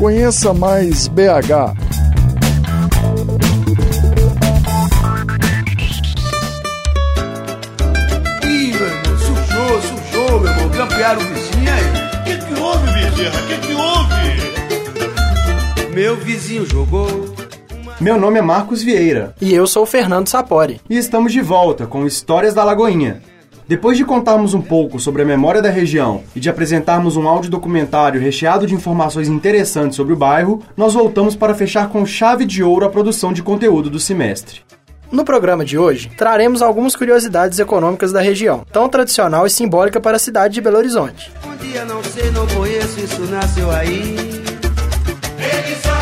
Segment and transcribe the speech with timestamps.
[0.00, 1.76] Conheça mais BH.
[8.44, 10.68] Ih, meu irmão, sujou, sujou, meu irmão.
[10.70, 11.84] Grampearam o vizinho aí.
[12.20, 13.40] O que, que houve, Bezerra?
[13.40, 14.20] O que, que houve?
[15.94, 17.08] Meu vizinho jogou.
[18.00, 20.80] Meu nome é Marcos Vieira E eu sou o Fernando Sapori.
[20.88, 23.20] e estamos de volta com Histórias da Lagoinha.
[23.70, 27.48] Depois de contarmos um pouco sobre a memória da região e de apresentarmos um áudio
[27.48, 32.64] documentário recheado de informações interessantes sobre o bairro, nós voltamos para fechar com chave de
[32.64, 34.62] ouro a produção de conteúdo do semestre.
[35.08, 40.16] No programa de hoje, traremos algumas curiosidades econômicas da região, tão tradicional e simbólica para
[40.16, 41.30] a cidade de Belo Horizonte.
[41.46, 44.16] Um dia não sei, não conheço, isso nasceu aí.
[45.38, 45.99] Ele só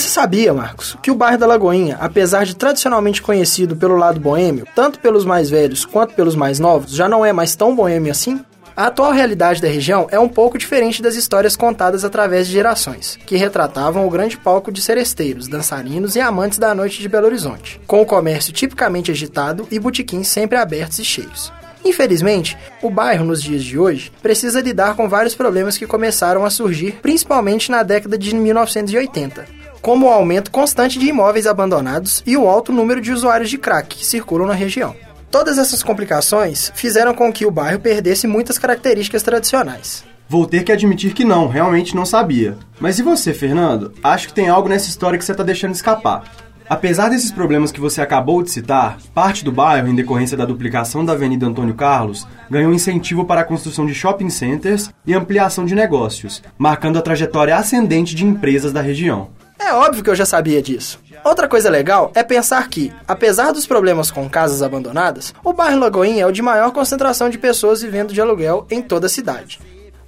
[0.00, 4.66] Você sabia, Marcos, que o bairro da Lagoinha, apesar de tradicionalmente conhecido pelo lado boêmio,
[4.74, 8.42] tanto pelos mais velhos quanto pelos mais novos, já não é mais tão boêmio assim?
[8.74, 13.18] A atual realidade da região é um pouco diferente das histórias contadas através de gerações,
[13.26, 17.78] que retratavam o grande palco de seresteiros, dançarinos e amantes da noite de Belo Horizonte,
[17.86, 21.52] com o comércio tipicamente agitado e botequins sempre abertos e cheios.
[21.84, 26.48] Infelizmente, o bairro nos dias de hoje precisa lidar com vários problemas que começaram a
[26.48, 32.48] surgir principalmente na década de 1980, como o aumento constante de imóveis abandonados e o
[32.48, 34.94] alto número de usuários de crack que circulam na região.
[35.30, 40.04] Todas essas complicações fizeram com que o bairro perdesse muitas características tradicionais.
[40.28, 42.56] Vou ter que admitir que não, realmente não sabia.
[42.78, 43.92] Mas e você, Fernando?
[44.02, 46.24] Acho que tem algo nessa história que você está deixando escapar.
[46.68, 51.04] Apesar desses problemas que você acabou de citar, parte do bairro, em decorrência da duplicação
[51.04, 55.74] da Avenida Antônio Carlos, ganhou incentivo para a construção de shopping centers e ampliação de
[55.74, 59.30] negócios, marcando a trajetória ascendente de empresas da região.
[59.70, 60.98] É óbvio que eu já sabia disso.
[61.24, 66.24] Outra coisa legal é pensar que, apesar dos problemas com casas abandonadas, o bairro Lagoinha
[66.24, 69.60] é o de maior concentração de pessoas vivendo de aluguel em toda a cidade.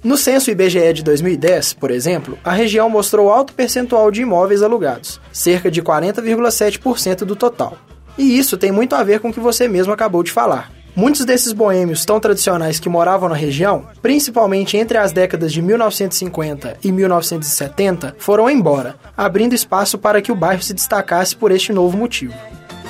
[0.03, 5.21] No censo IBGE de 2010, por exemplo, a região mostrou alto percentual de imóveis alugados,
[5.31, 7.77] cerca de 40,7% do total.
[8.17, 10.73] E isso tem muito a ver com o que você mesmo acabou de falar.
[10.95, 16.77] Muitos desses boêmios tão tradicionais que moravam na região, principalmente entre as décadas de 1950
[16.83, 21.97] e 1970, foram embora, abrindo espaço para que o bairro se destacasse por este novo
[21.97, 22.35] motivo.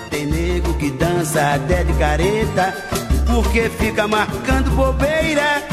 [0.10, 2.76] Tem nego que dança até de careta,
[3.34, 5.64] porque fica marcando bobeira.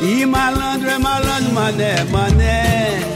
[0.00, 3.15] E malandro é malandro, mané, mané.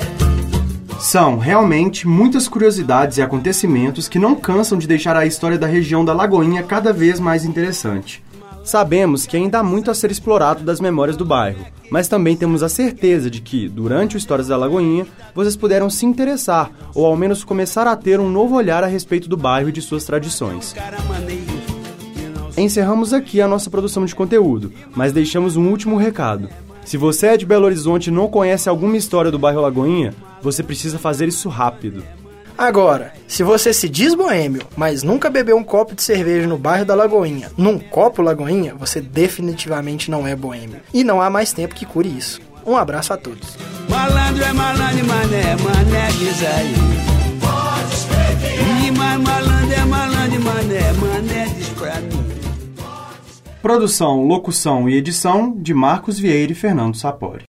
[1.00, 6.04] São, realmente, muitas curiosidades e acontecimentos que não cansam de deixar a história da região
[6.04, 8.22] da Lagoinha cada vez mais interessante.
[8.62, 12.62] Sabemos que ainda há muito a ser explorado das memórias do bairro, mas também temos
[12.62, 17.16] a certeza de que, durante o Histórias da Lagoinha, vocês puderam se interessar ou ao
[17.16, 20.76] menos começar a ter um novo olhar a respeito do bairro e de suas tradições.
[22.58, 26.50] Encerramos aqui a nossa produção de conteúdo, mas deixamos um último recado.
[26.84, 30.12] Se você é de Belo Horizonte e não conhece alguma história do bairro Lagoinha,
[30.42, 32.04] você precisa fazer isso rápido.
[32.56, 36.84] Agora, se você se diz boêmio, mas nunca bebeu um copo de cerveja no bairro
[36.84, 40.80] da Lagoinha, num copo Lagoinha, você definitivamente não é boêmio.
[40.92, 42.38] E não há mais tempo que cure isso.
[42.66, 43.56] Um abraço a todos.
[43.88, 46.74] Malandro é malandro, mané, mané, diz aí.
[48.86, 52.30] E mais malandro é malandro, mané, mané, diz pra mim.
[53.62, 57.38] Produção, locução e edição de Marcos Vieira e Fernando Sapori.